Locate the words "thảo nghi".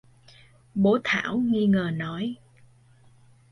1.03-1.65